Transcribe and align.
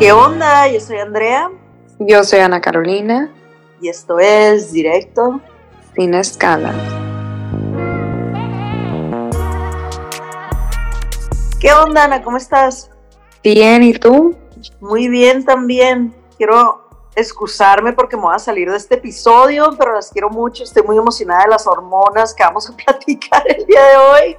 ¿Qué 0.00 0.12
onda? 0.12 0.66
Yo 0.66 0.80
soy 0.80 0.96
Andrea. 0.96 1.50
Yo 1.98 2.24
soy 2.24 2.38
Ana 2.38 2.58
Carolina. 2.58 3.30
Y 3.82 3.90
esto 3.90 4.18
es 4.18 4.72
Directo. 4.72 5.42
Sin 5.94 6.14
escala. 6.14 6.72
¿Qué 11.60 11.70
onda, 11.70 12.04
Ana? 12.04 12.22
¿Cómo 12.22 12.38
estás? 12.38 12.90
Bien, 13.44 13.82
¿y 13.82 13.92
tú? 13.92 14.34
Muy 14.80 15.06
bien 15.08 15.44
también. 15.44 16.14
Quiero 16.38 16.88
excusarme 17.14 17.92
porque 17.92 18.16
me 18.16 18.22
voy 18.22 18.36
a 18.36 18.38
salir 18.38 18.70
de 18.70 18.78
este 18.78 18.94
episodio, 18.94 19.74
pero 19.78 19.92
las 19.92 20.10
quiero 20.10 20.30
mucho. 20.30 20.64
Estoy 20.64 20.82
muy 20.82 20.96
emocionada 20.96 21.42
de 21.42 21.50
las 21.50 21.66
hormonas 21.66 22.32
que 22.32 22.42
vamos 22.42 22.70
a 22.70 22.74
platicar 22.84 23.42
el 23.54 23.66
día 23.66 23.84
de 23.84 23.96
hoy. 23.98 24.36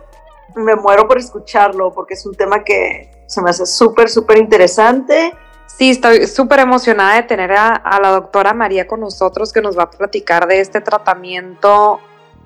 Me 0.55 0.75
muero 0.75 1.07
por 1.07 1.19
escucharlo 1.19 1.93
porque 1.93 2.15
es 2.15 2.25
un 2.25 2.33
tema 2.33 2.63
que 2.63 3.11
se 3.27 3.43
me 3.43 3.51
hace 3.51 3.67
súper, 3.67 4.09
súper 4.09 4.39
interesante 4.39 5.31
Sí, 5.77 5.89
estoy 5.89 6.27
súper 6.27 6.59
emocionada 6.59 7.15
de 7.15 7.23
tener 7.23 7.53
a, 7.53 7.99
la 8.01 8.09
doctora 8.09 8.53
María 8.53 8.87
con 8.87 8.99
nosotros 8.99 9.51
que 9.51 9.61
nos 9.61 9.77
va 9.77 9.83
a 9.83 9.89
platicar 9.89 10.47
de 10.47 10.59
este 10.59 10.81
tratamiento 10.81 11.99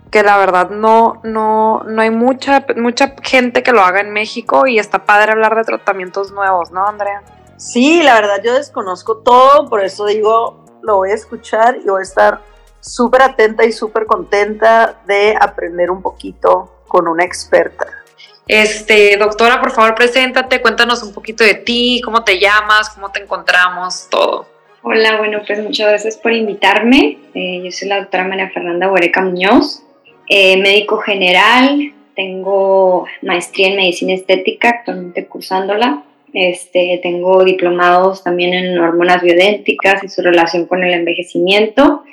que 0.10 0.24
la 0.24 0.38
verdad 0.38 0.70
no, 0.70 1.20
no, 1.24 1.84
no 1.86 2.02
hay 2.02 2.12
mucha, 2.12 2.66
mucha 2.78 3.16
gente 3.22 3.64
que 3.64 3.74
lo 3.74 3.82
haga 3.82 4.00
en 4.00 4.14
México 4.14 4.68
y 4.68 4.80
está 4.80 5.06
padre 5.06 5.34
hablar 5.34 5.56
de 5.56 5.64
tratamientos 5.64 6.32
nuevos, 6.32 6.72
¿no, 6.72 6.88
Andrea? 6.88 7.24
Sí, 7.58 8.04
la 8.04 8.14
verdad 8.14 8.42
yo 8.44 8.54
desconozco 8.54 9.18
todo, 9.18 9.68
por 9.70 9.84
eso 9.84 10.06
digo, 10.06 10.64
lo 10.82 10.98
voy 10.98 11.12
a 11.12 11.16
escuchar 11.16 11.78
y 11.78 11.90
voy 11.90 12.02
a 12.02 12.04
estar 12.04 12.42
súper 12.80 13.24
atenta 13.24 13.66
y 13.66 13.72
súper 13.72 14.06
contenta 14.06 15.02
de 15.08 15.36
aprender 15.38 15.92
un 15.92 16.02
poquito 16.02 16.84
con 16.88 17.08
una 17.08 17.26
experta. 17.26 18.05
Este, 18.48 19.18
doctora, 19.18 19.60
por 19.60 19.72
favor, 19.72 19.96
preséntate, 19.96 20.62
cuéntanos 20.62 21.02
un 21.02 21.14
poquito 21.14 21.44
de 21.44 21.56
ti, 21.56 22.02
cómo 22.06 22.24
te 22.24 22.40
llamas, 22.40 22.90
cómo 22.90 23.12
te 23.12 23.22
encontramos, 23.22 24.08
todo. 24.10 24.48
Hola, 24.84 25.18
bueno, 25.18 25.42
pues 25.46 25.64
muchas 25.64 25.90
gracias 25.90 26.18
por 26.18 26.32
invitarme. 26.32 27.18
Eh, 27.34 27.62
yo 27.64 27.72
soy 27.72 27.88
la 27.88 28.00
doctora 28.00 28.24
María 28.28 28.52
Fernanda 28.52 28.92
Huereca 28.92 29.22
Muñoz, 29.22 29.82
eh, 30.30 30.58
médico 30.58 30.98
general, 30.98 31.92
tengo 32.16 33.08
maestría 33.24 33.70
en 33.70 33.78
medicina 33.78 34.14
estética, 34.14 34.70
actualmente 34.70 35.26
cursándola. 35.26 36.04
Este, 36.34 37.00
tengo 37.02 37.44
diplomados 37.44 38.24
también 38.24 38.54
en 38.54 38.78
hormonas 38.78 39.22
bioidénticas 39.22 40.04
y 40.04 40.10
su 40.10 40.22
relación 40.22 40.66
con 40.66 40.84
el 40.84 40.94
envejecimiento. 40.94 42.04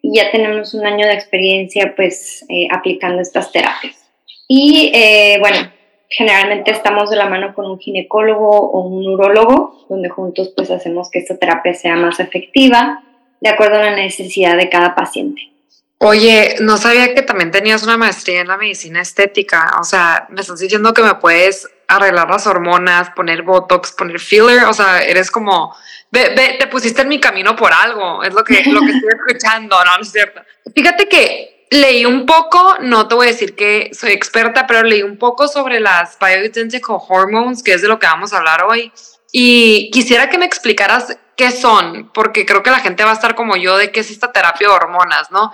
Y 0.00 0.16
ya 0.16 0.30
tenemos 0.30 0.74
un 0.74 0.86
año 0.86 1.06
de 1.06 1.14
experiencia 1.14 1.94
pues 1.94 2.44
eh, 2.48 2.68
aplicando 2.70 3.20
estas 3.20 3.52
terapias. 3.52 4.03
Y 4.48 4.92
bueno, 5.40 5.70
generalmente 6.08 6.70
estamos 6.70 7.10
de 7.10 7.16
la 7.16 7.28
mano 7.28 7.54
con 7.54 7.66
un 7.66 7.78
ginecólogo 7.78 8.50
o 8.50 8.80
un 8.86 9.06
urólogo, 9.06 9.86
donde 9.88 10.08
juntos 10.08 10.52
pues 10.54 10.70
hacemos 10.70 11.10
que 11.10 11.20
esta 11.20 11.36
terapia 11.36 11.74
sea 11.74 11.96
más 11.96 12.20
efectiva 12.20 13.02
de 13.40 13.50
acuerdo 13.50 13.78
a 13.78 13.84
la 13.84 13.96
necesidad 13.96 14.56
de 14.56 14.70
cada 14.70 14.94
paciente. 14.94 15.54
Oye, 15.98 16.56
no 16.60 16.76
sabía 16.76 17.14
que 17.14 17.22
también 17.22 17.50
tenías 17.50 17.82
una 17.82 17.96
maestría 17.96 18.40
en 18.40 18.48
la 18.48 18.56
medicina 18.56 19.00
estética. 19.00 19.76
O 19.80 19.84
sea, 19.84 20.26
me 20.30 20.40
estás 20.40 20.60
diciendo 20.60 20.92
que 20.92 21.02
me 21.02 21.14
puedes 21.14 21.68
arreglar 21.88 22.28
las 22.28 22.46
hormonas, 22.46 23.10
poner 23.10 23.42
botox, 23.42 23.92
poner 23.92 24.20
filler. 24.20 24.64
O 24.64 24.72
sea, 24.72 25.02
eres 25.02 25.30
como, 25.30 25.74
ve, 26.10 26.56
te 26.58 26.66
pusiste 26.66 27.02
en 27.02 27.08
mi 27.08 27.20
camino 27.20 27.56
por 27.56 27.72
algo. 27.72 28.22
Es 28.22 28.34
lo 28.34 28.44
que, 28.44 28.62
lo 28.70 28.80
que 28.80 28.92
estoy 28.92 29.08
escuchando, 29.26 29.76
¿no? 29.84 29.96
¿no? 29.96 30.02
es 30.02 30.12
cierto. 30.12 30.42
Fíjate 30.74 31.08
que 31.08 31.53
leí 31.74 32.04
un 32.04 32.26
poco, 32.26 32.76
no 32.80 33.08
te 33.08 33.14
voy 33.14 33.26
a 33.26 33.30
decir 33.30 33.54
que 33.54 33.90
soy 33.92 34.12
experta, 34.12 34.66
pero 34.66 34.82
leí 34.82 35.02
un 35.02 35.18
poco 35.18 35.48
sobre 35.48 35.80
las 35.80 36.18
bioidentical 36.18 36.96
hormones, 37.08 37.62
que 37.62 37.74
es 37.74 37.82
de 37.82 37.88
lo 37.88 37.98
que 37.98 38.06
vamos 38.06 38.32
a 38.32 38.38
hablar 38.38 38.64
hoy. 38.64 38.92
Y 39.32 39.90
quisiera 39.90 40.30
que 40.30 40.38
me 40.38 40.46
explicaras 40.46 41.18
qué 41.36 41.50
son, 41.50 42.10
porque 42.14 42.46
creo 42.46 42.62
que 42.62 42.70
la 42.70 42.78
gente 42.78 43.04
va 43.04 43.10
a 43.10 43.14
estar 43.14 43.34
como 43.34 43.56
yo 43.56 43.76
de 43.76 43.90
qué 43.90 44.00
es 44.00 44.10
esta 44.10 44.32
terapia 44.32 44.68
de 44.68 44.74
hormonas, 44.74 45.30
¿no? 45.30 45.52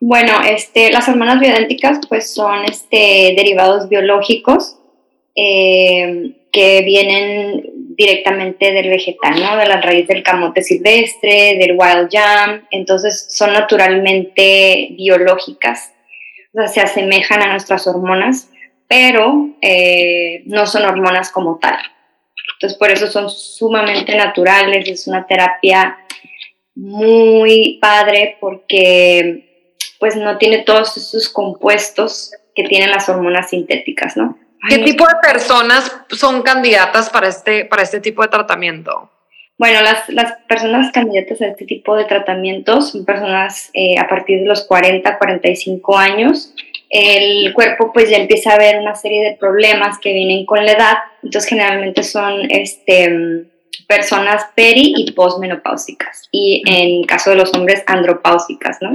Bueno, 0.00 0.40
este, 0.42 0.90
las 0.90 1.08
hormonas 1.08 1.40
bioidénticas 1.40 2.00
pues 2.08 2.32
son 2.32 2.64
este, 2.64 3.34
derivados 3.36 3.88
biológicos 3.88 4.76
eh, 5.36 6.34
que 6.50 6.82
vienen 6.82 7.79
directamente 8.00 8.72
del 8.72 8.88
vegetal, 8.88 9.38
¿no? 9.42 9.58
De 9.58 9.66
la 9.66 9.78
raíz 9.78 10.08
del 10.08 10.22
camote 10.22 10.62
silvestre, 10.62 11.58
del 11.58 11.76
wild 11.76 12.08
yam, 12.08 12.66
entonces 12.70 13.26
son 13.28 13.52
naturalmente 13.52 14.88
biológicas, 14.92 15.92
o 16.54 16.60
sea, 16.60 16.68
se 16.68 16.80
asemejan 16.80 17.42
a 17.42 17.50
nuestras 17.50 17.86
hormonas, 17.86 18.48
pero 18.88 19.50
eh, 19.60 20.42
no 20.46 20.66
son 20.66 20.84
hormonas 20.86 21.30
como 21.30 21.58
tal. 21.58 21.76
Entonces, 22.54 22.78
por 22.78 22.90
eso 22.90 23.06
son 23.06 23.28
sumamente 23.28 24.16
naturales, 24.16 24.88
es 24.88 25.06
una 25.06 25.26
terapia 25.26 25.98
muy 26.74 27.78
padre 27.82 28.38
porque 28.40 29.74
pues 29.98 30.16
no 30.16 30.38
tiene 30.38 30.60
todos 30.60 30.96
esos 30.96 31.28
compuestos 31.28 32.32
que 32.54 32.64
tienen 32.64 32.90
las 32.90 33.10
hormonas 33.10 33.50
sintéticas, 33.50 34.16
¿no? 34.16 34.38
¿Qué 34.68 34.78
tipo 34.78 35.06
de 35.06 35.14
personas 35.22 35.96
son 36.10 36.42
candidatas 36.42 37.08
para 37.10 37.28
este, 37.28 37.64
para 37.64 37.82
este 37.82 38.00
tipo 38.00 38.22
de 38.22 38.28
tratamiento? 38.28 39.10
Bueno, 39.56 39.82
las, 39.82 40.08
las 40.08 40.32
personas 40.48 40.90
candidatas 40.92 41.40
a 41.42 41.48
este 41.48 41.66
tipo 41.66 41.94
de 41.94 42.04
tratamientos 42.04 42.92
son 42.92 43.04
personas 43.04 43.70
eh, 43.74 43.98
a 43.98 44.08
partir 44.08 44.40
de 44.40 44.46
los 44.46 44.64
40, 44.64 45.18
45 45.18 45.98
años. 45.98 46.54
El 46.88 47.52
cuerpo 47.52 47.92
pues 47.92 48.10
ya 48.10 48.16
empieza 48.16 48.54
a 48.54 48.58
ver 48.58 48.78
una 48.78 48.94
serie 48.94 49.22
de 49.22 49.36
problemas 49.36 49.98
que 49.98 50.12
vienen 50.12 50.46
con 50.46 50.64
la 50.64 50.72
edad, 50.72 50.94
entonces 51.22 51.48
generalmente 51.48 52.02
son 52.02 52.50
este, 52.50 53.44
personas 53.86 54.46
peri 54.54 54.94
y 54.96 55.12
posmenopáusicas 55.12 56.28
y 56.32 56.62
en 56.66 57.04
caso 57.04 57.30
de 57.30 57.36
los 57.36 57.52
hombres 57.54 57.82
andropáusicas, 57.86 58.78
¿no? 58.80 58.92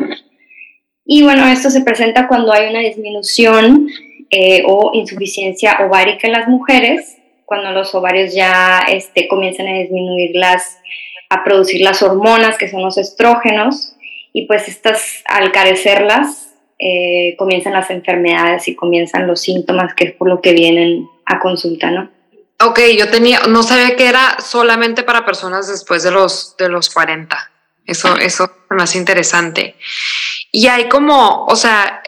Y 1.05 1.23
bueno, 1.23 1.45
esto 1.47 1.69
se 1.69 1.81
presenta 1.81 2.27
cuando 2.27 2.51
hay 2.51 2.69
una 2.69 2.79
disminución 2.79 3.87
eh, 4.37 4.63
o 4.67 4.91
insuficiencia 4.93 5.77
ovárica 5.79 6.27
en 6.27 6.33
las 6.33 6.49
mujeres, 6.49 7.15
cuando 7.45 7.71
los 7.71 7.95
ovarios 7.95 8.35
ya 8.35 8.79
este, 8.79 9.29
comienzan 9.29 9.65
a 9.65 9.77
disminuir 9.77 10.31
las, 10.33 10.77
a 11.29 11.41
producir 11.45 11.79
las 11.79 12.03
hormonas, 12.03 12.57
que 12.57 12.67
son 12.67 12.81
los 12.81 12.97
estrógenos, 12.97 13.95
y 14.33 14.45
pues 14.45 14.67
estas, 14.67 15.23
al 15.23 15.53
carecerlas, 15.53 16.49
eh, 16.79 17.35
comienzan 17.37 17.71
las 17.71 17.89
enfermedades 17.91 18.67
y 18.67 18.75
comienzan 18.75 19.25
los 19.25 19.39
síntomas, 19.39 19.93
que 19.93 20.03
es 20.03 20.11
por 20.11 20.27
lo 20.27 20.41
que 20.41 20.51
vienen 20.51 21.07
a 21.25 21.39
consulta, 21.39 21.89
¿no? 21.89 22.09
Ok, 22.59 22.81
yo 22.97 23.09
tenía, 23.09 23.39
no 23.47 23.63
sabía 23.63 23.95
que 23.95 24.09
era 24.09 24.41
solamente 24.41 25.03
para 25.03 25.25
personas 25.25 25.69
después 25.69 26.03
de 26.03 26.11
los, 26.11 26.57
de 26.57 26.67
los 26.67 26.89
40. 26.89 27.37
Eso, 27.85 28.17
eso 28.17 28.43
es 28.43 28.75
más 28.75 28.97
interesante. 28.97 29.77
Y 30.51 30.67
hay 30.67 30.89
como, 30.89 31.45
o 31.45 31.55
sea, 31.55 32.01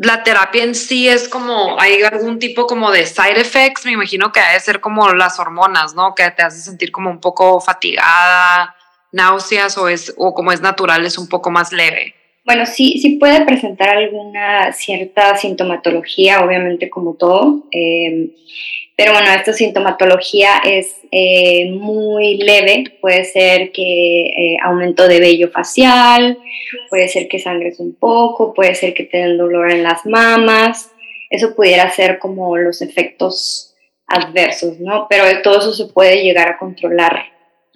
la 0.00 0.22
terapia 0.22 0.64
en 0.64 0.74
sí 0.74 1.08
es 1.08 1.28
como, 1.28 1.80
hay 1.80 2.02
algún 2.02 2.38
tipo 2.38 2.66
como 2.66 2.90
de 2.90 3.06
side 3.06 3.40
effects, 3.40 3.84
me 3.84 3.92
imagino 3.92 4.32
que 4.32 4.40
ha 4.40 4.52
de 4.52 4.60
ser 4.60 4.80
como 4.80 5.08
las 5.12 5.38
hormonas, 5.38 5.94
¿no? 5.94 6.14
Que 6.14 6.30
te 6.30 6.42
hace 6.42 6.60
sentir 6.60 6.92
como 6.92 7.10
un 7.10 7.20
poco 7.20 7.60
fatigada, 7.60 8.74
náuseas 9.12 9.76
o, 9.78 9.88
es, 9.88 10.14
o 10.16 10.34
como 10.34 10.52
es 10.52 10.60
natural, 10.60 11.04
es 11.04 11.18
un 11.18 11.28
poco 11.28 11.50
más 11.50 11.72
leve. 11.72 12.14
Bueno, 12.44 12.64
sí, 12.64 12.98
sí 12.98 13.16
puede 13.16 13.44
presentar 13.44 13.90
alguna 13.90 14.72
cierta 14.72 15.36
sintomatología, 15.36 16.40
obviamente 16.44 16.88
como 16.88 17.14
todo, 17.14 17.66
eh, 17.72 18.30
pero 18.98 19.12
bueno, 19.12 19.30
esta 19.30 19.52
sintomatología 19.52 20.56
es 20.64 20.96
eh, 21.12 21.70
muy 21.70 22.36
leve, 22.38 22.98
puede 23.00 23.22
ser 23.22 23.70
que 23.70 24.22
eh, 24.22 24.56
aumento 24.60 25.06
de 25.06 25.20
vello 25.20 25.50
facial, 25.52 26.36
puede 26.90 27.06
ser 27.06 27.28
que 27.28 27.38
sangres 27.38 27.78
un 27.78 27.94
poco, 27.94 28.52
puede 28.52 28.74
ser 28.74 28.94
que 28.94 29.04
te 29.04 29.36
dolor 29.36 29.70
en 29.70 29.84
las 29.84 30.04
mamas, 30.04 30.90
eso 31.30 31.54
pudiera 31.54 31.88
ser 31.92 32.18
como 32.18 32.56
los 32.56 32.82
efectos 32.82 33.76
adversos, 34.08 34.80
¿no? 34.80 35.06
Pero 35.08 35.42
todo 35.42 35.60
eso 35.60 35.72
se 35.72 35.92
puede 35.92 36.24
llegar 36.24 36.48
a 36.48 36.58
controlar 36.58 37.22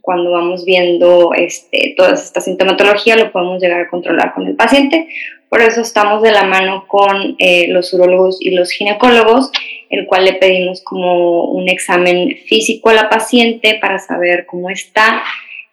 cuando 0.00 0.32
vamos 0.32 0.64
viendo 0.64 1.34
este, 1.34 1.94
toda 1.96 2.14
esta 2.14 2.40
sintomatología, 2.40 3.14
lo 3.14 3.30
podemos 3.30 3.62
llegar 3.62 3.82
a 3.82 3.88
controlar 3.88 4.34
con 4.34 4.48
el 4.48 4.56
paciente. 4.56 5.06
Por 5.52 5.60
eso 5.60 5.82
estamos 5.82 6.22
de 6.22 6.32
la 6.32 6.44
mano 6.44 6.86
con 6.88 7.36
eh, 7.38 7.66
los 7.68 7.92
urólogos 7.92 8.40
y 8.40 8.52
los 8.52 8.70
ginecólogos, 8.70 9.52
el 9.90 10.06
cual 10.06 10.24
le 10.24 10.32
pedimos 10.32 10.80
como 10.80 11.44
un 11.44 11.68
examen 11.68 12.38
físico 12.46 12.88
a 12.88 12.94
la 12.94 13.10
paciente 13.10 13.76
para 13.78 13.98
saber 13.98 14.46
cómo 14.46 14.70
está 14.70 15.22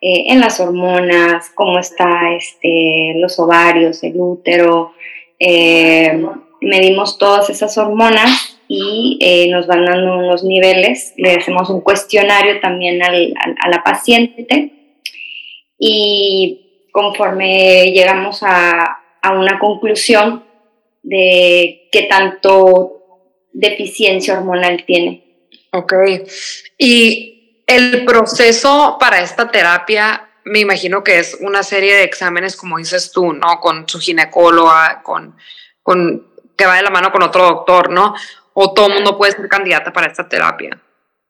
eh, 0.02 0.26
en 0.28 0.42
las 0.42 0.60
hormonas, 0.60 1.50
cómo 1.56 1.80
está 1.80 2.34
este, 2.36 3.14
los 3.20 3.40
ovarios, 3.40 4.04
el 4.04 4.20
útero. 4.20 4.92
Eh, 5.40 6.26
medimos 6.60 7.18
todas 7.18 7.50
esas 7.50 7.78
hormonas 7.78 8.60
y 8.68 9.48
nos 9.50 9.66
van 9.66 9.86
dando 9.86 10.18
unos 10.18 10.44
niveles, 10.44 11.14
le 11.16 11.36
hacemos 11.36 11.70
un 11.70 11.80
cuestionario 11.80 12.60
también 12.60 13.02
al, 13.02 13.34
a 13.62 13.70
la 13.70 13.82
paciente 13.82 14.74
y 15.80 16.90
conforme 16.92 17.94
llegamos 17.94 18.44
a, 18.44 18.99
a 19.22 19.32
una 19.32 19.60
conclusión 19.60 20.46
de 21.04 21.90
qué 21.92 22.04
tanto 22.04 23.00
deficiencia 23.54 24.38
hormonal 24.38 24.84
tiene. 24.86 25.24
Ok. 25.72 25.94
Y 26.78 27.64
el 27.68 28.06
proceso 28.06 28.98
para 29.00 29.22
esta 29.22 29.52
terapia, 29.52 30.30
me 30.46 30.60
imagino 30.60 31.04
que 31.04 31.20
es 31.20 31.38
una 31.42 31.64
serie 31.64 31.96
de 31.96 32.04
exámenes, 32.04 32.56
como 32.56 32.78
dices 32.78 33.12
tú, 33.12 33.34
¿no? 33.34 33.60
Con 33.60 33.88
su 33.88 34.00
ginecóloga, 34.00 35.02
con, 35.04 35.36
con 35.84 36.28
que 36.58 36.66
va 36.66 36.76
de 36.76 36.84
la 36.84 36.90
mano 36.90 37.12
con 37.12 37.24
otro 37.24 37.44
doctor, 37.44 37.92
¿no? 37.92 38.16
O 38.54 38.74
todo 38.74 38.90
mundo 38.90 39.18
puede 39.18 39.34
ser 39.34 39.48
candidata 39.48 39.94
para 39.94 40.08
esta 40.08 40.28
terapia. 40.28 40.80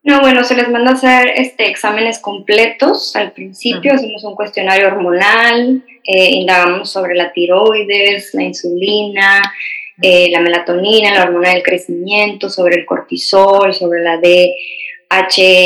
No, 0.10 0.22
bueno, 0.22 0.44
se 0.44 0.56
les 0.56 0.68
manda 0.70 0.90
a 0.90 0.94
hacer 0.96 1.34
este, 1.36 1.68
exámenes 1.70 2.18
completos 2.18 3.16
al 3.16 3.32
principio, 3.32 3.94
hacemos 3.94 4.24
un 4.24 4.34
cuestionario 4.34 4.88
hormonal, 4.88 5.84
eh, 6.04 6.30
indagamos 6.32 6.90
sobre 6.90 7.14
la 7.14 7.32
tiroides, 7.32 8.34
la 8.34 8.42
insulina, 8.42 9.54
eh, 10.02 10.32
la 10.32 10.40
melatonina, 10.40 11.14
la 11.14 11.26
hormona 11.26 11.52
del 11.52 11.62
crecimiento, 11.62 12.50
sobre 12.50 12.78
el 12.78 12.88
cortisol, 12.88 13.72
sobre 13.72 14.02
la 14.02 14.18
DHE 14.18 15.62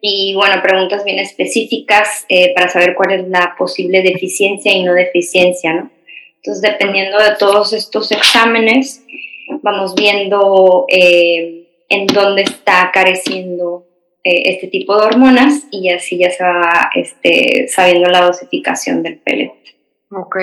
y 0.00 0.34
bueno, 0.34 0.60
preguntas 0.60 1.04
bien 1.04 1.20
específicas 1.20 2.26
eh, 2.28 2.52
para 2.52 2.68
saber 2.68 2.96
cuál 2.96 3.12
es 3.12 3.28
la 3.28 3.54
posible 3.56 4.02
deficiencia 4.02 4.72
y 4.72 4.82
no 4.82 4.92
deficiencia, 4.92 5.72
¿no? 5.72 5.88
Entonces, 6.38 6.62
dependiendo 6.62 7.16
de 7.18 7.36
todos 7.38 7.72
estos 7.74 8.10
exámenes, 8.10 9.04
vamos 9.62 9.94
viendo 9.94 10.86
en 11.90 12.06
dónde 12.06 12.42
está 12.42 12.90
careciendo 12.92 13.86
este 14.22 14.68
tipo 14.68 14.98
de 14.98 15.06
hormonas 15.06 15.64
y 15.70 15.90
así 15.90 16.18
ya 16.18 16.30
se 16.30 16.44
va 16.44 16.90
este, 16.94 17.68
sabiendo 17.68 18.08
la 18.08 18.22
dosificación 18.22 19.02
del 19.02 19.18
pellet. 19.18 19.52
Ok. 20.10 20.36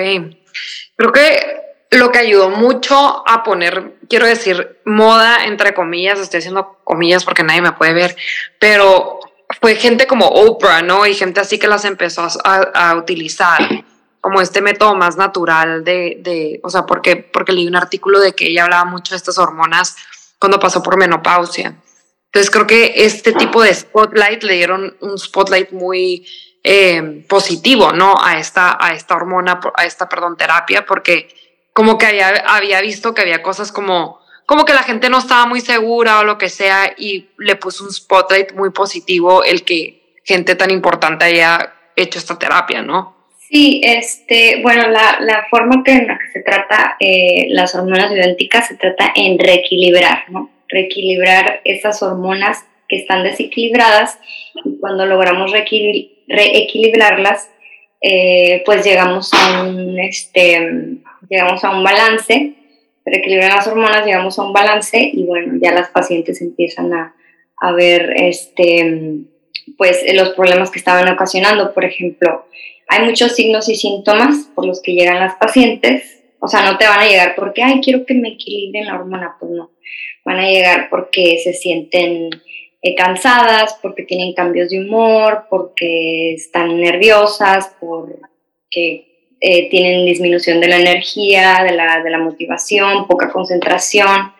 Creo 0.96 1.12
que 1.12 1.68
lo 1.90 2.10
que 2.10 2.18
ayudó 2.18 2.50
mucho 2.50 3.22
a 3.26 3.42
poner, 3.42 3.94
quiero 4.08 4.26
decir, 4.26 4.80
moda 4.84 5.44
entre 5.44 5.74
comillas, 5.74 6.18
estoy 6.18 6.38
haciendo 6.38 6.78
comillas 6.84 7.24
porque 7.24 7.44
nadie 7.44 7.62
me 7.62 7.72
puede 7.72 7.94
ver, 7.94 8.16
pero 8.58 9.20
fue 9.60 9.76
gente 9.76 10.06
como 10.06 10.26
Oprah, 10.26 10.82
¿no? 10.82 11.06
Y 11.06 11.14
gente 11.14 11.40
así 11.40 11.58
que 11.58 11.68
las 11.68 11.84
empezó 11.84 12.28
a, 12.44 12.96
utilizar 12.96 13.84
como 14.20 14.40
este 14.40 14.60
método 14.60 14.94
más 14.96 15.16
natural 15.16 15.84
de, 15.84 16.18
de, 16.20 16.60
o 16.62 16.68
sea, 16.68 16.84
porque, 16.84 17.16
porque 17.16 17.52
leí 17.52 17.66
un 17.66 17.76
artículo 17.76 18.20
de 18.20 18.32
que 18.34 18.48
ella 18.48 18.64
hablaba 18.64 18.84
mucho 18.84 19.14
de 19.14 19.16
estas 19.16 19.38
hormonas 19.38 19.96
cuando 20.38 20.58
pasó 20.58 20.82
por 20.82 20.96
menopausia. 20.96 21.74
Entonces 22.26 22.50
creo 22.50 22.66
que 22.66 22.92
este 22.96 23.32
tipo 23.32 23.62
de 23.62 23.74
spotlight 23.74 24.42
le 24.42 24.54
dieron 24.54 24.96
un 25.00 25.18
spotlight 25.18 25.70
muy 25.72 26.26
eh, 26.62 27.24
positivo, 27.28 27.92
¿no? 27.92 28.14
A 28.22 28.38
esta, 28.38 28.76
a 28.78 28.92
esta 28.92 29.16
hormona, 29.16 29.60
a 29.74 29.84
esta, 29.86 30.08
perdón, 30.08 30.36
terapia, 30.36 30.84
porque 30.84 31.34
como 31.72 31.96
que 31.96 32.06
había, 32.06 32.28
había 32.46 32.80
visto 32.80 33.14
que 33.14 33.22
había 33.22 33.42
cosas 33.42 33.72
como, 33.72 34.20
como 34.44 34.64
que 34.64 34.74
la 34.74 34.82
gente 34.82 35.08
no 35.08 35.18
estaba 35.18 35.46
muy 35.46 35.60
segura 35.60 36.18
o 36.18 36.24
lo 36.24 36.36
que 36.36 36.50
sea 36.50 36.92
y 36.96 37.30
le 37.38 37.56
puso 37.56 37.84
un 37.84 37.92
spotlight 37.92 38.52
muy 38.52 38.70
positivo 38.70 39.44
el 39.44 39.64
que 39.64 40.20
gente 40.24 40.54
tan 40.56 40.70
importante 40.70 41.24
haya 41.24 41.74
hecho 41.96 42.18
esta 42.18 42.38
terapia, 42.38 42.82
¿no? 42.82 43.17
Sí, 43.50 43.80
este, 43.82 44.60
bueno, 44.62 44.88
la, 44.88 45.20
la 45.20 45.46
forma 45.48 45.82
que 45.82 45.92
en 45.92 46.06
la 46.06 46.18
que 46.18 46.30
se 46.32 46.40
trata 46.40 46.96
eh, 47.00 47.46
las 47.48 47.74
hormonas 47.74 48.12
idénticas 48.12 48.68
se 48.68 48.76
trata 48.76 49.10
en 49.14 49.38
reequilibrar, 49.38 50.30
¿no? 50.30 50.50
Reequilibrar 50.68 51.62
esas 51.64 52.02
hormonas 52.02 52.66
que 52.88 52.96
están 52.96 53.22
desequilibradas 53.22 54.18
y 54.64 54.78
cuando 54.78 55.06
logramos 55.06 55.50
reequilibrarlas, 55.52 57.50
eh, 58.02 58.62
pues 58.66 58.84
llegamos 58.84 59.32
a 59.32 59.62
un, 59.62 59.98
este, 59.98 60.98
llegamos 61.30 61.64
a 61.64 61.70
un 61.70 61.82
balance, 61.82 62.52
reequilibran 63.06 63.56
las 63.56 63.66
hormonas, 63.66 64.04
llegamos 64.04 64.38
a 64.38 64.42
un 64.42 64.52
balance 64.52 65.10
y 65.12 65.24
bueno, 65.24 65.54
ya 65.60 65.72
las 65.72 65.88
pacientes 65.88 66.42
empiezan 66.42 66.92
a, 66.92 67.14
a 67.56 67.72
ver 67.72 68.12
este, 68.16 69.22
pues, 69.78 70.04
los 70.14 70.30
problemas 70.30 70.70
que 70.70 70.78
estaban 70.78 71.08
ocasionando. 71.08 71.72
Por 71.72 71.86
ejemplo, 71.86 72.44
hay 72.88 73.04
muchos 73.04 73.34
signos 73.34 73.68
y 73.68 73.76
síntomas 73.76 74.48
por 74.54 74.66
los 74.66 74.80
que 74.80 74.94
llegan 74.94 75.20
las 75.20 75.36
pacientes. 75.36 76.22
O 76.40 76.48
sea, 76.48 76.62
no 76.62 76.78
te 76.78 76.86
van 76.86 77.00
a 77.00 77.06
llegar 77.06 77.34
porque, 77.36 77.62
ay, 77.62 77.80
quiero 77.82 78.06
que 78.06 78.14
me 78.14 78.30
equilibren 78.30 78.86
la 78.86 78.94
hormona. 78.94 79.36
Pues 79.38 79.52
no. 79.52 79.70
Van 80.24 80.38
a 80.38 80.48
llegar 80.48 80.88
porque 80.88 81.38
se 81.42 81.52
sienten 81.52 82.30
eh, 82.80 82.94
cansadas, 82.94 83.78
porque 83.82 84.04
tienen 84.04 84.34
cambios 84.34 84.70
de 84.70 84.80
humor, 84.80 85.44
porque 85.50 86.32
están 86.34 86.80
nerviosas, 86.80 87.72
porque 87.78 89.34
eh, 89.40 89.68
tienen 89.68 90.06
disminución 90.06 90.60
de 90.60 90.68
la 90.68 90.78
energía, 90.78 91.64
de 91.64 91.72
la, 91.72 92.02
de 92.02 92.10
la 92.10 92.18
motivación, 92.18 93.06
poca 93.06 93.30
concentración, 93.30 94.32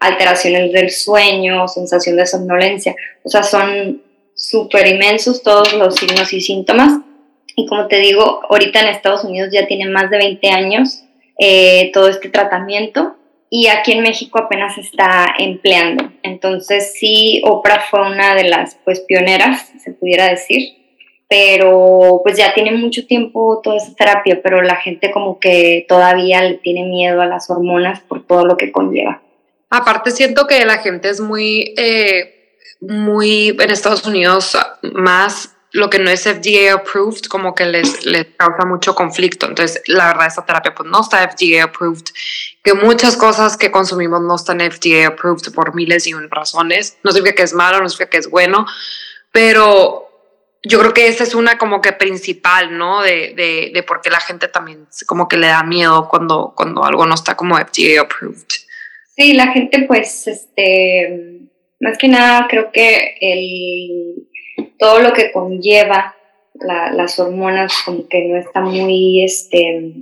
alteraciones 0.00 0.72
del 0.72 0.90
sueño, 0.90 1.68
sensación 1.68 2.16
de 2.16 2.26
somnolencia. 2.26 2.96
O 3.22 3.28
sea, 3.28 3.42
son 3.42 4.02
súper 4.34 4.86
inmensos 4.86 5.42
todos 5.42 5.74
los 5.74 5.96
signos 5.96 6.32
y 6.32 6.40
síntomas. 6.40 7.00
Y 7.54 7.66
como 7.66 7.86
te 7.86 7.98
digo, 7.98 8.40
ahorita 8.48 8.80
en 8.80 8.88
Estados 8.88 9.24
Unidos 9.24 9.50
ya 9.52 9.66
tienen 9.66 9.92
más 9.92 10.10
de 10.10 10.18
20 10.18 10.48
años 10.50 11.04
eh, 11.38 11.90
todo 11.92 12.08
este 12.08 12.28
tratamiento 12.28 13.16
y 13.50 13.66
aquí 13.66 13.92
en 13.92 14.02
México 14.02 14.38
apenas 14.38 14.76
se 14.76 14.80
está 14.80 15.34
empleando. 15.38 16.10
Entonces 16.22 16.94
sí, 16.98 17.42
Oprah 17.44 17.82
fue 17.90 18.00
una 18.00 18.34
de 18.34 18.44
las 18.44 18.76
pues 18.84 19.00
pioneras, 19.00 19.72
se 19.78 19.92
pudiera 19.92 20.28
decir, 20.28 20.70
pero 21.28 22.20
pues 22.22 22.38
ya 22.38 22.54
tiene 22.54 22.72
mucho 22.72 23.06
tiempo 23.06 23.60
toda 23.62 23.76
esa 23.76 23.94
terapia, 23.94 24.40
pero 24.42 24.62
la 24.62 24.76
gente 24.76 25.10
como 25.10 25.38
que 25.38 25.84
todavía 25.86 26.42
le 26.42 26.54
tiene 26.54 26.84
miedo 26.84 27.20
a 27.20 27.26
las 27.26 27.50
hormonas 27.50 28.00
por 28.00 28.26
todo 28.26 28.46
lo 28.46 28.56
que 28.56 28.72
conlleva. 28.72 29.22
Aparte 29.68 30.12
siento 30.12 30.46
que 30.46 30.64
la 30.64 30.78
gente 30.78 31.10
es 31.10 31.20
muy, 31.20 31.74
eh, 31.76 32.54
muy 32.80 33.48
en 33.48 33.70
Estados 33.70 34.06
Unidos 34.06 34.56
más 34.82 35.56
lo 35.72 35.88
que 35.88 35.98
no 35.98 36.10
es 36.10 36.22
FDA 36.24 36.74
approved, 36.74 37.22
como 37.28 37.54
que 37.54 37.64
les, 37.64 38.04
les 38.04 38.26
causa 38.36 38.66
mucho 38.66 38.94
conflicto. 38.94 39.46
Entonces, 39.46 39.82
la 39.86 40.08
verdad, 40.08 40.26
esta 40.26 40.44
terapia 40.44 40.74
pues 40.74 40.88
no 40.88 41.00
está 41.00 41.28
FDA 41.30 41.64
approved, 41.64 42.04
que 42.62 42.74
muchas 42.74 43.16
cosas 43.16 43.56
que 43.56 43.70
consumimos 43.70 44.20
no 44.20 44.36
están 44.36 44.60
FDA 44.60 45.06
approved 45.06 45.52
por 45.54 45.74
miles 45.74 46.06
y 46.06 46.14
un 46.14 46.30
razones. 46.30 46.98
No 47.02 47.10
significa 47.10 47.36
que 47.36 47.42
es 47.42 47.54
malo, 47.54 47.80
no 47.80 47.88
significa 47.88 48.10
que 48.10 48.18
es 48.18 48.28
bueno, 48.28 48.66
pero 49.30 50.08
yo 50.62 50.78
creo 50.78 50.94
que 50.94 51.08
esa 51.08 51.24
es 51.24 51.34
una 51.34 51.58
como 51.58 51.80
que 51.80 51.92
principal, 51.92 52.76
¿no? 52.76 53.02
De, 53.02 53.32
de, 53.34 53.70
de 53.74 53.82
por 53.82 54.00
qué 54.02 54.10
la 54.10 54.20
gente 54.20 54.48
también 54.48 54.86
como 55.06 55.26
que 55.26 55.36
le 55.36 55.48
da 55.48 55.62
miedo 55.62 56.06
cuando, 56.08 56.52
cuando 56.54 56.84
algo 56.84 57.06
no 57.06 57.14
está 57.14 57.34
como 57.34 57.56
FDA 57.56 58.02
approved. 58.02 58.46
Sí, 59.16 59.32
la 59.32 59.48
gente 59.48 59.84
pues, 59.88 60.26
este, 60.26 61.40
más 61.80 61.98
que 61.98 62.08
nada 62.08 62.46
creo 62.48 62.70
que 62.72 63.16
el, 63.20 64.28
todo 64.82 64.98
lo 64.98 65.12
que 65.12 65.30
conlleva 65.30 66.16
las 66.54 67.16
hormonas 67.20 67.72
como 67.86 68.08
que 68.08 68.24
no 68.24 68.36
está 68.36 68.60
muy, 68.60 69.22
este, 69.22 69.92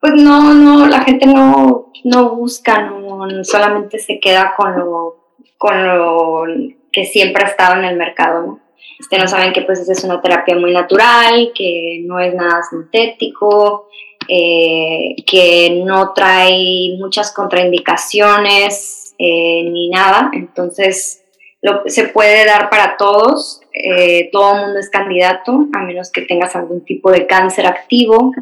pues 0.00 0.14
no, 0.14 0.54
no, 0.54 0.86
la 0.86 1.02
gente 1.02 1.26
no, 1.26 1.92
no 2.04 2.30
busca, 2.30 2.80
no, 2.88 3.44
solamente 3.44 3.98
se 3.98 4.18
queda 4.20 4.54
con 4.56 4.78
lo, 4.78 5.16
con 5.58 5.86
lo 5.86 6.44
que 6.90 7.04
siempre 7.04 7.44
ha 7.44 7.48
estado 7.48 7.78
en 7.78 7.84
el 7.84 7.98
mercado, 7.98 8.46
¿no? 8.46 8.60
Este, 8.98 9.18
no 9.18 9.28
saben 9.28 9.52
que 9.52 9.60
pues 9.60 9.86
es 9.86 10.04
una 10.04 10.22
terapia 10.22 10.56
muy 10.56 10.72
natural, 10.72 11.52
que 11.54 12.00
no 12.06 12.18
es 12.18 12.32
nada 12.34 12.62
sintético, 12.62 13.88
eh, 14.26 15.16
que 15.26 15.82
no 15.84 16.14
trae 16.14 16.96
muchas 16.98 17.30
contraindicaciones 17.30 19.14
eh, 19.18 19.68
ni 19.70 19.90
nada. 19.90 20.30
Entonces, 20.32 21.23
lo, 21.64 21.82
se 21.86 22.08
puede 22.08 22.46
dar 22.46 22.70
para 22.70 22.96
todos. 22.96 23.60
Eh, 23.72 24.28
todo 24.30 24.54
el 24.54 24.60
mundo 24.66 24.78
es 24.78 24.90
candidato, 24.90 25.66
a 25.72 25.80
menos 25.80 26.12
que 26.12 26.22
tengas 26.22 26.54
algún 26.54 26.84
tipo 26.84 27.10
de 27.10 27.26
cáncer 27.26 27.66
activo 27.66 28.32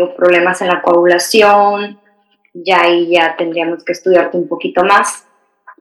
o 0.00 0.14
problemas 0.14 0.60
en 0.62 0.68
la 0.68 0.82
coagulación. 0.82 2.00
Ya 2.52 2.82
ahí 2.82 3.10
ya 3.10 3.36
tendríamos 3.36 3.84
que 3.84 3.92
estudiarte 3.92 4.36
un 4.36 4.48
poquito 4.48 4.84
más 4.84 5.26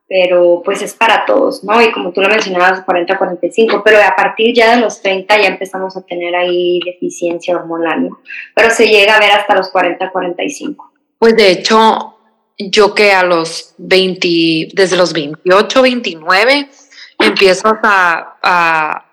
pero 0.07 0.61
pues 0.63 0.81
es 0.81 0.93
para 0.93 1.25
todos, 1.25 1.63
¿no? 1.63 1.81
Y 1.81 1.91
como 1.91 2.11
tú 2.11 2.21
lo 2.21 2.29
mencionabas, 2.29 2.81
40, 2.81 3.17
45, 3.17 3.81
pero 3.83 3.97
a 3.97 4.15
partir 4.15 4.53
ya 4.53 4.75
de 4.75 4.81
los 4.81 5.01
30 5.01 5.41
ya 5.41 5.47
empezamos 5.47 5.97
a 5.97 6.01
tener 6.01 6.35
ahí 6.35 6.79
deficiencia 6.85 7.55
hormonal, 7.55 8.09
¿no? 8.09 8.19
Pero 8.53 8.69
se 8.69 8.87
llega 8.87 9.15
a 9.15 9.19
ver 9.19 9.31
hasta 9.31 9.55
los 9.55 9.69
40, 9.69 10.11
45. 10.11 10.91
Pues 11.17 11.35
de 11.35 11.51
hecho, 11.51 12.14
yo 12.57 12.93
que 12.93 13.13
a 13.13 13.23
los 13.23 13.73
20, 13.77 14.69
desde 14.73 14.97
los 14.97 15.13
28, 15.13 15.81
29, 15.81 16.69
empiezo 17.19 17.67
a, 17.83 18.37
a 18.41 19.05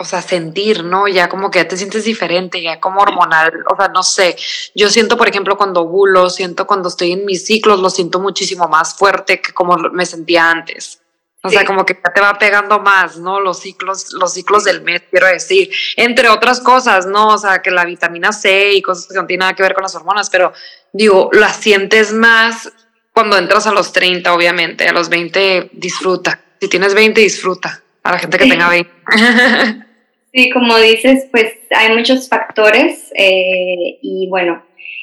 o 0.00 0.04
sea, 0.04 0.22
sentir, 0.22 0.82
¿no? 0.82 1.08
Ya 1.08 1.28
como 1.28 1.50
que 1.50 1.58
ya 1.58 1.68
te 1.68 1.76
sientes 1.76 2.04
diferente, 2.04 2.62
ya 2.62 2.80
como 2.80 3.02
hormonal, 3.02 3.52
o 3.70 3.76
sea, 3.76 3.88
no 3.88 4.02
sé. 4.02 4.34
Yo 4.74 4.88
siento, 4.88 5.18
por 5.18 5.28
ejemplo, 5.28 5.58
cuando 5.58 5.82
ovulo, 5.82 6.30
siento 6.30 6.66
cuando 6.66 6.88
estoy 6.88 7.12
en 7.12 7.26
mis 7.26 7.44
ciclos, 7.44 7.80
lo 7.80 7.90
siento 7.90 8.18
muchísimo 8.18 8.66
más 8.66 8.94
fuerte 8.94 9.42
que 9.42 9.52
como 9.52 9.76
me 9.76 10.06
sentía 10.06 10.50
antes. 10.50 11.02
O 11.42 11.50
sea, 11.50 11.66
como 11.66 11.84
que 11.84 11.94
ya 12.02 12.12
te 12.12 12.20
va 12.20 12.38
pegando 12.38 12.80
más, 12.80 13.18
¿no? 13.18 13.40
Los 13.40 13.60
ciclos, 13.60 14.12
los 14.12 14.32
ciclos 14.32 14.64
del 14.64 14.80
mes, 14.82 15.02
quiero 15.10 15.26
decir. 15.26 15.70
Entre 15.96 16.30
otras 16.30 16.60
cosas, 16.60 17.06
¿no? 17.06 17.28
O 17.28 17.38
sea, 17.38 17.60
que 17.60 17.70
la 17.70 17.84
vitamina 17.84 18.32
C 18.32 18.72
y 18.72 18.82
cosas 18.82 19.06
que 19.06 19.14
no 19.14 19.26
tienen 19.26 19.40
nada 19.40 19.54
que 19.54 19.62
ver 19.62 19.74
con 19.74 19.82
las 19.82 19.94
hormonas, 19.94 20.30
pero 20.30 20.52
digo, 20.92 21.28
las 21.32 21.56
sientes 21.56 22.12
más 22.12 22.70
cuando 23.12 23.36
entras 23.36 23.66
a 23.66 23.72
los 23.72 23.92
30, 23.92 24.32
obviamente. 24.32 24.86
A 24.88 24.92
los 24.92 25.08
20, 25.08 25.70
disfruta. 25.72 26.40
Si 26.60 26.68
tienes 26.68 26.94
20, 26.94 27.20
disfruta. 27.20 27.82
a 28.02 28.12
la 28.12 28.18
gente 28.18 28.38
que 28.38 28.46
tenga 28.46 28.68
20. 28.68 28.90
sí, 30.32 30.50
como 30.50 30.76
dices, 30.78 31.26
pues 31.30 31.54
hay 31.70 31.94
muchos 31.94 32.28
factores 32.28 33.12
eh, 33.14 33.98
y 34.02 34.26
bueno, 34.28 34.62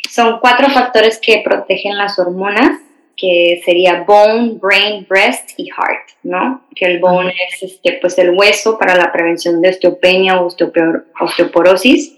son 0.10 0.40
cuatro 0.40 0.70
factores 0.70 1.20
que 1.22 1.42
protegen 1.44 1.98
las 1.98 2.18
hormonas 2.18 2.80
que 3.18 3.62
sería 3.66 4.04
bone, 4.04 4.60
brain, 4.62 5.06
breast 5.10 5.50
y 5.58 5.66
heart, 5.66 6.10
¿no? 6.22 6.62
Que 6.76 6.86
el 6.86 7.00
bone 7.00 7.34
es 7.50 7.64
este, 7.64 7.94
pues 7.94 8.18
el 8.20 8.30
hueso 8.30 8.78
para 8.78 8.96
la 8.96 9.12
prevención 9.12 9.60
de 9.60 9.70
osteopenia 9.70 10.40
o 10.40 10.48
osteoporosis 11.20 12.16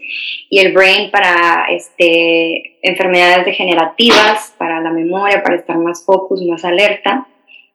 y 0.50 0.60
el 0.60 0.74
brain 0.74 1.10
para 1.10 1.68
este, 1.72 2.78
enfermedades 2.82 3.46
degenerativas, 3.46 4.54
para 4.58 4.82
la 4.82 4.92
memoria, 4.92 5.42
para 5.42 5.56
estar 5.56 5.78
más 5.78 6.04
focus, 6.04 6.44
más 6.44 6.66
alerta. 6.66 7.26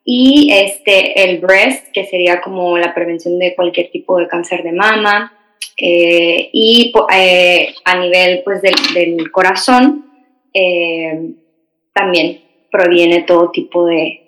Y 0.05 0.53
este, 0.53 1.25
el 1.25 1.39
breast, 1.39 1.91
que 1.93 2.05
sería 2.05 2.43
como 2.43 2.77
la 2.77 2.95
prevención 2.95 3.39
de 3.39 3.55
cualquier 3.55 3.91
tipo 3.91 4.19
de 4.19 4.29
cáncer 4.29 4.63
de 4.63 4.73
mama. 4.73 5.33
Eh, 5.79 6.51
y 6.53 6.93
eh, 7.11 7.75
a 7.85 7.99
nivel 7.99 8.43
pues, 8.45 8.61
del, 8.61 8.75
del 8.93 9.31
corazón, 9.33 10.05
eh, 10.53 11.31
también 11.95 12.44
proviene 12.75 13.23
todo 13.23 13.53
tipo 13.53 13.87
de, 13.87 14.21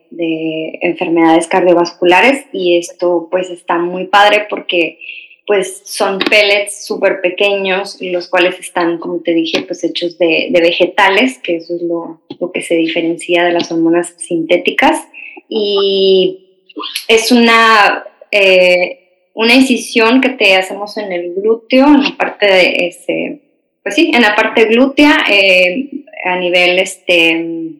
enfermedades 0.80 1.48
cardiovasculares 1.48 2.46
y 2.52 2.78
esto 2.78 3.26
pues 3.28 3.50
está 3.50 3.76
muy 3.76 4.06
padre 4.06 4.46
porque 4.48 4.98
pues 5.46 5.82
son 5.84 6.20
pellets 6.20 6.86
súper 6.86 7.20
pequeños 7.20 7.98
los 8.00 8.28
cuales 8.28 8.58
están, 8.60 8.98
como 8.98 9.20
te 9.20 9.34
dije, 9.34 9.62
pues 9.62 9.82
hechos 9.82 10.16
de, 10.16 10.48
vegetales, 10.52 11.38
que 11.38 11.56
eso 11.56 11.74
es 11.74 11.82
lo, 11.82 12.20
que 12.52 12.62
se 12.62 12.76
diferencia 12.76 13.44
de 13.44 13.52
las 13.52 13.70
hormonas 13.72 14.14
sintéticas. 14.16 15.06
Y 15.48 16.70
es 17.08 17.32
una, 17.32 18.04
eh, 18.30 19.28
una 19.34 19.54
incisión 19.54 20.20
que 20.20 20.30
te 20.30 20.54
hacemos 20.54 20.96
en 20.96 21.12
el 21.12 21.34
glúteo, 21.34 21.86
en 21.86 22.02
la 22.04 22.16
parte 22.16 22.46
de 22.46 22.86
ese, 22.86 23.40
pues 23.82 23.96
sí, 23.96 24.12
en 24.14 24.22
la 24.22 24.36
parte 24.36 24.64
glútea, 24.66 25.16
eh, 25.28 25.90
a 26.24 26.36
nivel 26.38 26.78
este 26.78 27.76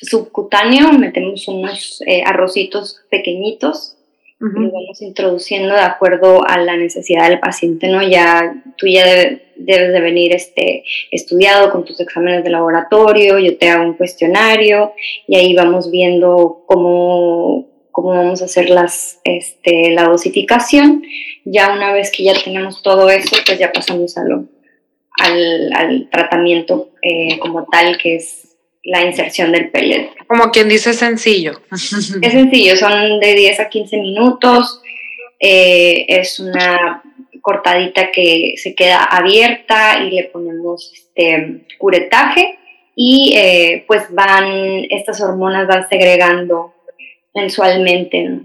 subcutáneo, 0.00 0.92
metemos 0.92 1.46
unos 1.48 2.02
eh, 2.06 2.22
arrocitos 2.24 3.00
pequeñitos 3.10 3.96
y 4.44 4.70
vamos 4.72 5.00
introduciendo 5.00 5.72
de 5.72 5.82
acuerdo 5.82 6.44
a 6.44 6.58
la 6.58 6.76
necesidad 6.76 7.28
del 7.28 7.38
paciente, 7.38 7.86
¿no? 7.86 8.02
Ya 8.02 8.60
tú 8.76 8.88
ya 8.88 9.04
debes 9.54 9.92
de 9.92 10.00
venir 10.00 10.34
este, 10.34 10.82
estudiado 11.12 11.70
con 11.70 11.84
tus 11.84 12.00
exámenes 12.00 12.42
de 12.42 12.50
laboratorio, 12.50 13.38
yo 13.38 13.56
te 13.56 13.68
hago 13.68 13.84
un 13.84 13.94
cuestionario 13.94 14.94
y 15.28 15.36
ahí 15.36 15.54
vamos 15.54 15.92
viendo 15.92 16.64
cómo, 16.66 17.68
cómo 17.92 18.08
vamos 18.08 18.42
a 18.42 18.46
hacer 18.46 18.68
las, 18.68 19.20
este, 19.22 19.90
la 19.90 20.08
dosificación. 20.08 21.04
Ya 21.44 21.72
una 21.72 21.92
vez 21.92 22.10
que 22.10 22.24
ya 22.24 22.34
tenemos 22.34 22.82
todo 22.82 23.10
eso, 23.10 23.36
pues 23.46 23.60
ya 23.60 23.70
pasamos 23.70 24.18
a 24.18 24.22
al, 24.22 25.72
al, 25.72 26.08
tratamiento 26.10 26.90
eh, 27.00 27.38
como 27.38 27.64
tal, 27.70 27.96
que 27.96 28.16
es 28.16 28.51
la 28.84 29.02
inserción 29.02 29.52
del 29.52 29.70
pellet. 29.70 30.10
Como 30.26 30.50
quien 30.50 30.68
dice 30.68 30.92
sencillo. 30.92 31.60
Es 31.70 32.32
sencillo, 32.32 32.76
son 32.76 33.20
de 33.20 33.34
10 33.34 33.60
a 33.60 33.68
15 33.68 33.96
minutos. 33.98 34.80
Eh, 35.38 36.04
es 36.08 36.40
una 36.40 37.02
cortadita 37.40 38.10
que 38.12 38.54
se 38.56 38.74
queda 38.74 39.02
abierta 39.04 40.02
y 40.04 40.10
le 40.10 40.24
ponemos 40.24 40.92
este 40.94 41.64
curetaje 41.78 42.58
y 42.94 43.34
eh, 43.36 43.84
pues 43.86 44.04
van, 44.10 44.86
estas 44.90 45.20
hormonas 45.20 45.66
van 45.66 45.88
segregando 45.88 46.74
mensualmente. 47.34 48.40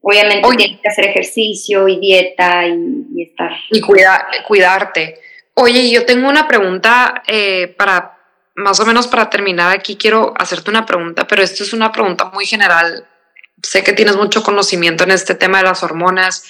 Obviamente 0.00 0.48
tienes 0.56 0.80
que 0.80 0.88
hacer 0.88 1.06
ejercicio 1.06 1.88
y 1.88 1.98
dieta 1.98 2.66
y, 2.66 3.22
estar. 3.22 3.52
Y 3.70 3.80
cuidarte. 3.80 5.14
Oye, 5.54 5.90
yo 5.90 6.06
tengo 6.06 6.28
una 6.28 6.46
pregunta 6.46 7.22
eh, 7.26 7.74
para 7.76 8.17
más 8.58 8.80
o 8.80 8.86
menos 8.86 9.06
para 9.06 9.30
terminar 9.30 9.70
aquí 9.70 9.96
quiero 9.96 10.34
hacerte 10.36 10.70
una 10.70 10.84
pregunta, 10.84 11.26
pero 11.26 11.42
esto 11.42 11.62
es 11.62 11.72
una 11.72 11.92
pregunta 11.92 12.26
muy 12.26 12.44
general. 12.44 13.06
Sé 13.62 13.84
que 13.84 13.92
tienes 13.92 14.16
mucho 14.16 14.42
conocimiento 14.42 15.04
en 15.04 15.12
este 15.12 15.36
tema 15.36 15.58
de 15.58 15.64
las 15.64 15.82
hormonas. 15.84 16.44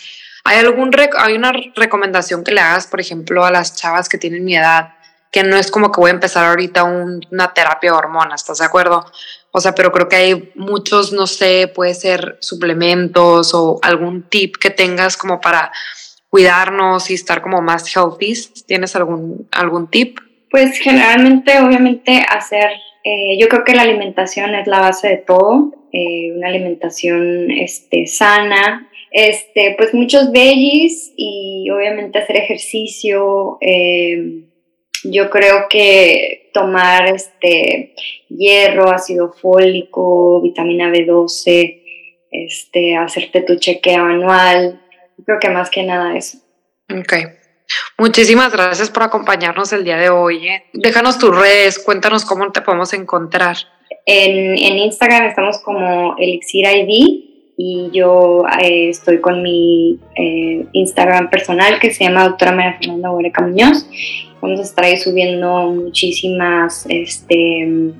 ¿Hay, 0.44 0.58
algún 0.58 0.90
hay 1.18 1.34
una 1.34 1.52
recomendación 1.76 2.44
que 2.44 2.52
le 2.52 2.60
hagas, 2.60 2.86
por 2.86 3.00
ejemplo, 3.00 3.44
a 3.44 3.50
las 3.50 3.76
chavas 3.76 4.08
que 4.08 4.16
tienen 4.16 4.44
mi 4.44 4.56
edad? 4.56 4.94
Que 5.30 5.42
no 5.42 5.56
es 5.56 5.70
como 5.70 5.92
que 5.92 6.00
voy 6.00 6.08
a 6.10 6.14
empezar 6.14 6.46
ahorita 6.46 6.84
una 6.84 7.52
terapia 7.52 7.90
de 7.90 7.98
hormonas, 7.98 8.40
¿estás 8.40 8.58
de 8.58 8.64
acuerdo? 8.64 9.04
O 9.50 9.60
sea, 9.60 9.74
pero 9.74 9.92
creo 9.92 10.08
que 10.08 10.16
hay 10.16 10.52
muchos, 10.54 11.12
no 11.12 11.26
sé, 11.26 11.70
puede 11.74 11.94
ser 11.94 12.38
suplementos 12.40 13.52
o 13.52 13.78
algún 13.82 14.22
tip 14.22 14.56
que 14.56 14.70
tengas 14.70 15.18
como 15.18 15.42
para 15.42 15.72
cuidarnos 16.30 17.10
y 17.10 17.14
estar 17.14 17.42
como 17.42 17.60
más 17.60 17.94
healthy. 17.94 18.34
¿Tienes 18.66 18.96
algún, 18.96 19.46
algún 19.50 19.88
tip? 19.88 20.20
Pues 20.50 20.78
generalmente, 20.78 21.58
obviamente, 21.60 22.22
hacer, 22.28 22.70
eh, 23.04 23.38
yo 23.38 23.48
creo 23.48 23.64
que 23.64 23.74
la 23.74 23.82
alimentación 23.82 24.54
es 24.54 24.66
la 24.66 24.80
base 24.80 25.08
de 25.08 25.16
todo, 25.18 25.72
eh, 25.92 26.32
una 26.34 26.48
alimentación 26.48 27.50
este, 27.50 28.06
sana, 28.06 28.88
este, 29.10 29.74
pues 29.76 29.94
muchos 29.94 30.32
veggies 30.32 31.12
y 31.16 31.68
obviamente 31.70 32.18
hacer 32.18 32.36
ejercicio. 32.36 33.58
Eh, 33.60 34.44
yo 35.04 35.30
creo 35.30 35.66
que 35.68 36.50
tomar 36.52 37.08
este, 37.14 37.94
hierro, 38.28 38.90
ácido 38.90 39.32
fólico, 39.32 40.40
vitamina 40.42 40.90
B12, 40.90 41.82
este, 42.30 42.96
hacerte 42.96 43.42
tu 43.42 43.56
chequeo 43.56 44.04
anual, 44.04 44.80
creo 45.24 45.38
que 45.38 45.50
más 45.50 45.70
que 45.70 45.82
nada 45.82 46.16
eso. 46.16 46.38
Ok. 46.90 47.37
Muchísimas 47.98 48.52
gracias 48.52 48.90
por 48.90 49.02
acompañarnos 49.02 49.72
el 49.72 49.84
día 49.84 49.96
de 49.96 50.10
hoy. 50.10 50.48
¿eh? 50.48 50.64
Déjanos 50.72 51.18
tus 51.18 51.36
redes, 51.36 51.78
cuéntanos 51.78 52.24
cómo 52.24 52.50
te 52.52 52.60
podemos 52.60 52.92
encontrar. 52.92 53.56
En, 54.06 54.56
Instagram 54.78 55.26
estamos 55.26 55.58
como 55.58 56.16
Elixir 56.16 56.64
ID 56.64 57.24
y 57.56 57.90
yo 57.92 58.44
eh, 58.62 58.88
estoy 58.88 59.20
con 59.20 59.42
mi 59.42 59.98
eh, 60.16 60.64
Instagram 60.72 61.28
personal 61.28 61.78
que 61.78 61.90
se 61.90 62.04
llama 62.04 62.28
doctora 62.28 62.52
María 62.52 62.78
Fernanda 62.78 63.10
Huereca 63.10 63.42
Muñoz. 63.42 63.86
Vamos 64.40 64.60
a 64.60 64.62
estar 64.62 64.84
ahí 64.84 64.96
subiendo 64.96 65.66
muchísimas 65.72 66.86
este, 66.88 67.92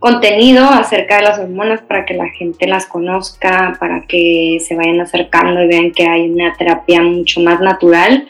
contenido 0.00 0.64
acerca 0.64 1.16
de 1.16 1.22
las 1.22 1.38
hormonas 1.38 1.82
para 1.82 2.06
que 2.06 2.14
la 2.14 2.28
gente 2.30 2.66
las 2.66 2.86
conozca, 2.86 3.76
para 3.78 4.06
que 4.08 4.56
se 4.66 4.74
vayan 4.74 4.98
acercando 5.00 5.62
y 5.62 5.68
vean 5.68 5.92
que 5.92 6.06
hay 6.06 6.22
una 6.22 6.56
terapia 6.56 7.02
mucho 7.02 7.40
más 7.40 7.60
natural. 7.60 8.26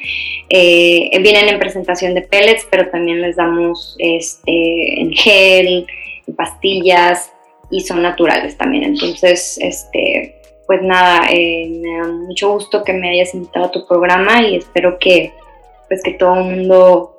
Eh, 0.49 1.17
vienen 1.23 1.49
en 1.49 1.61
presentación 1.61 2.15
de 2.15 2.23
pellets, 2.23 2.67
pero 2.69 2.91
también 2.91 3.23
les 3.23 3.37
damos 3.37 3.95
este, 3.99 5.01
en 5.01 5.13
gel, 5.13 5.87
en 6.27 6.35
pastillas 6.35 7.33
y 7.71 7.83
son 7.83 8.03
naturales 8.03 8.59
también. 8.59 8.83
Entonces, 8.83 9.57
este, 9.63 10.35
pues 10.67 10.83
nada, 10.83 11.29
eh, 11.31 11.69
me 11.71 11.99
da 11.99 12.09
mucho 12.09 12.51
gusto 12.53 12.83
que 12.83 12.95
me 12.95 13.11
hayas 13.11 13.33
invitado 13.33 13.67
a 13.67 13.71
tu 13.71 13.87
programa 13.87 14.43
y 14.43 14.57
espero 14.57 14.99
que, 14.99 15.33
pues 15.87 16.03
que 16.03 16.15
todo 16.15 16.35
el 16.35 16.45
mundo 16.47 17.17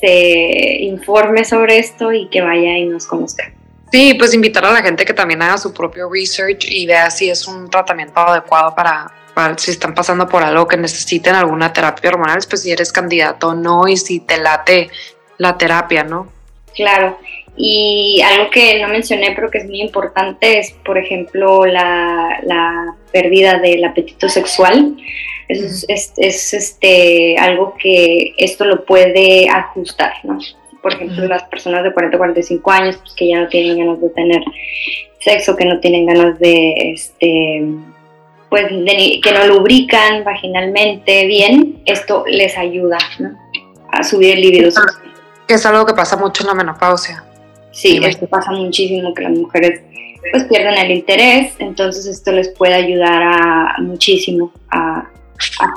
se 0.00 0.82
informe 0.82 1.44
sobre 1.44 1.78
esto 1.78 2.12
y 2.12 2.28
que 2.28 2.40
vaya 2.40 2.76
y 2.76 2.86
nos 2.86 3.06
conozca. 3.06 3.52
Sí, 3.94 4.12
pues 4.14 4.34
invitar 4.34 4.64
a 4.64 4.72
la 4.72 4.82
gente 4.82 5.04
que 5.04 5.14
también 5.14 5.40
haga 5.40 5.56
su 5.56 5.72
propio 5.72 6.10
research 6.10 6.66
y 6.68 6.84
vea 6.84 7.12
si 7.12 7.30
es 7.30 7.46
un 7.46 7.70
tratamiento 7.70 8.18
adecuado 8.18 8.74
para, 8.74 9.06
si 9.56 9.70
están 9.70 9.94
pasando 9.94 10.28
por 10.28 10.42
algo 10.42 10.66
que 10.66 10.76
necesiten 10.76 11.36
alguna 11.36 11.72
terapia 11.72 12.10
hormonal, 12.10 12.40
pues 12.48 12.62
si 12.62 12.72
eres 12.72 12.90
candidato 12.90 13.50
o 13.50 13.54
no 13.54 13.86
y 13.86 13.96
si 13.96 14.18
te 14.18 14.38
late 14.38 14.90
la 15.38 15.56
terapia, 15.56 16.02
¿no? 16.02 16.26
Claro. 16.74 17.16
Y 17.56 18.20
algo 18.22 18.50
que 18.50 18.82
no 18.82 18.88
mencioné, 18.88 19.30
pero 19.32 19.48
que 19.48 19.58
es 19.58 19.66
muy 19.66 19.80
importante, 19.80 20.58
es, 20.58 20.72
por 20.84 20.98
ejemplo, 20.98 21.64
la, 21.64 22.40
la 22.42 22.96
pérdida 23.12 23.60
del 23.60 23.84
apetito 23.84 24.28
sexual. 24.28 24.96
Es, 25.46 25.86
es, 25.88 26.52
este, 26.52 27.38
algo 27.38 27.76
que 27.78 28.34
esto 28.38 28.64
lo 28.64 28.84
puede 28.84 29.48
ajustar, 29.48 30.14
¿no? 30.24 30.40
Por 30.84 30.92
ejemplo, 30.92 31.26
las 31.26 31.44
personas 31.44 31.82
de 31.82 31.94
40 31.94 32.18
o 32.18 32.20
45 32.20 32.70
años, 32.70 32.96
pues 32.98 33.14
que 33.14 33.28
ya 33.28 33.40
no 33.40 33.48
tienen 33.48 33.78
ganas 33.78 34.02
de 34.02 34.10
tener 34.10 34.42
sexo, 35.18 35.56
que 35.56 35.64
no 35.64 35.80
tienen 35.80 36.04
ganas 36.04 36.38
de, 36.38 36.74
este, 36.92 37.64
pues, 38.50 38.66
que 38.66 39.32
no 39.32 39.46
lubrican 39.46 40.24
vaginalmente 40.24 41.26
bien, 41.26 41.80
esto 41.86 42.24
les 42.26 42.58
ayuda 42.58 42.98
a 43.92 44.04
subir 44.04 44.34
el 44.34 44.42
libido 44.42 44.70
Que 45.48 45.54
es 45.54 45.64
algo 45.64 45.86
que 45.86 45.94
pasa 45.94 46.18
mucho 46.18 46.42
en 46.42 46.48
la 46.48 46.54
menopausia. 46.54 47.24
Sí, 47.72 47.98
esto 48.04 48.26
pasa 48.26 48.50
muchísimo, 48.52 49.14
que 49.14 49.22
las 49.22 49.32
mujeres 49.32 49.80
pues 50.32 50.44
pierden 50.44 50.74
el 50.74 50.90
interés, 50.90 51.54
entonces 51.60 52.04
esto 52.04 52.30
les 52.30 52.50
puede 52.50 52.74
ayudar 52.74 53.22
a 53.22 53.76
muchísimo 53.78 54.52
a, 54.70 54.98
a 55.60 55.74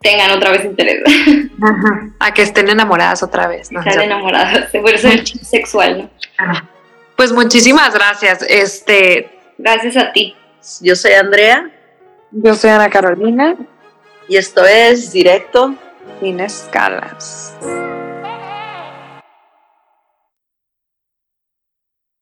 tengan 0.00 0.30
otra 0.32 0.50
vez 0.50 0.64
interés. 0.64 1.02
A 2.18 2.32
que 2.34 2.42
estén 2.42 2.68
enamoradas 2.68 3.22
otra 3.22 3.46
vez. 3.46 3.70
¿no? 3.70 3.80
Están 3.80 4.02
enamoradas, 4.02 4.70
por 4.72 4.90
eso 4.90 5.08
el 5.08 5.26
sexual, 5.26 6.10
¿no? 6.38 6.68
Pues 7.16 7.32
muchísimas 7.32 7.92
gracias. 7.94 8.42
Este, 8.48 9.30
gracias 9.58 9.96
a 9.96 10.12
ti. 10.12 10.34
Yo 10.80 10.94
soy 10.94 11.12
Andrea 11.12 11.70
Yo 12.30 12.54
soy 12.54 12.70
Ana 12.70 12.90
Carolina. 12.90 13.56
Y 14.28 14.36
esto 14.36 14.64
es 14.64 15.12
Directo 15.12 15.74
Sin 16.20 16.40
Escalas. 16.40 17.54